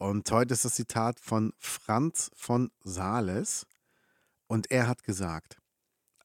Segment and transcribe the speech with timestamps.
[0.00, 3.66] Und heute ist das Zitat von Franz von Sales.
[4.46, 5.60] Und er hat gesagt,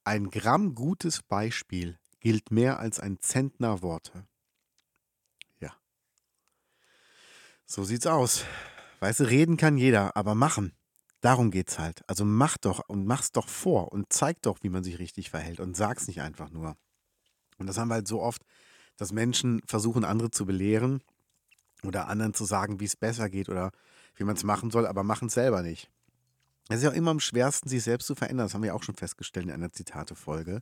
[0.06, 4.26] ein Gramm gutes Beispiel gilt mehr als ein Zentner Worte.
[5.60, 5.76] Ja.
[7.66, 8.46] So sieht's aus.
[9.02, 10.72] Weißt du, reden kann jeder, aber machen.
[11.20, 12.02] Darum geht's halt.
[12.08, 15.60] Also mach doch und mach's doch vor und zeig doch, wie man sich richtig verhält
[15.60, 16.78] und sag's nicht einfach nur.
[17.58, 18.42] Und das haben wir halt so oft,
[18.96, 21.04] dass Menschen versuchen, andere zu belehren
[21.88, 23.72] oder anderen zu sagen, wie es besser geht oder
[24.16, 25.90] wie man es machen soll, aber machen es selber nicht.
[26.70, 28.48] Es ist ja auch immer am schwersten, sich selbst zu verändern.
[28.48, 30.62] Das haben wir auch schon festgestellt in einer Zitate-Folge.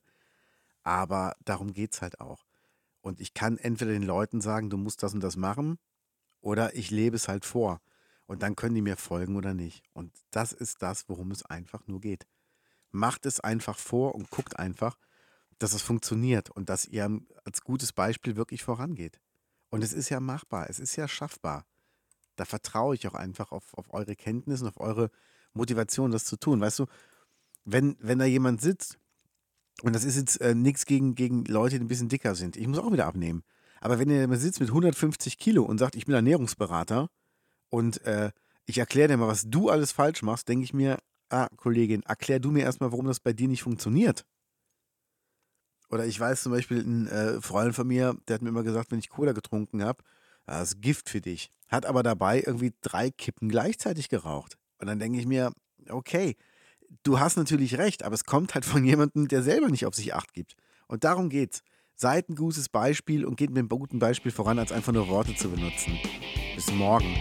[0.83, 2.45] Aber darum geht es halt auch.
[3.01, 5.77] Und ich kann entweder den Leuten sagen, du musst das und das machen,
[6.41, 7.81] oder ich lebe es halt vor.
[8.25, 9.83] Und dann können die mir folgen oder nicht.
[9.93, 12.27] Und das ist das, worum es einfach nur geht.
[12.91, 14.97] Macht es einfach vor und guckt einfach,
[15.57, 19.19] dass es funktioniert und dass ihr als gutes Beispiel wirklich vorangeht.
[19.73, 21.65] Und es ist ja machbar, es ist ja schaffbar.
[22.35, 25.09] Da vertraue ich auch einfach auf, auf eure Kenntnis und auf eure
[25.53, 26.61] Motivation, das zu tun.
[26.61, 26.85] Weißt du,
[27.65, 28.99] wenn, wenn da jemand sitzt,
[29.81, 32.55] und das ist jetzt äh, nichts gegen, gegen Leute, die ein bisschen dicker sind.
[32.55, 33.41] Ich muss auch wieder abnehmen.
[33.81, 37.09] Aber wenn ihr sitzt mit 150 Kilo und sagt, ich bin Ernährungsberater
[37.69, 38.31] und äh,
[38.67, 42.39] ich erkläre dir mal, was du alles falsch machst, denke ich mir, ah, Kollegin, erklär
[42.39, 44.23] du mir erstmal, warum das bei dir nicht funktioniert.
[45.93, 48.91] Oder ich weiß zum Beispiel, ein äh, Freund von mir, der hat mir immer gesagt,
[48.91, 50.03] wenn ich Cola getrunken habe,
[50.47, 51.51] das ist Gift für dich.
[51.69, 54.57] Hat aber dabei irgendwie drei Kippen gleichzeitig geraucht.
[54.79, 55.51] Und dann denke ich mir,
[55.89, 56.35] okay,
[57.03, 60.15] du hast natürlich recht, aber es kommt halt von jemandem, der selber nicht auf sich
[60.15, 60.55] acht gibt.
[60.87, 61.61] Und darum geht's.
[61.95, 65.35] Seid ein gutes Beispiel und geht mit einem guten Beispiel voran, als einfach nur Worte
[65.35, 65.99] zu benutzen.
[66.55, 67.15] Bis morgen.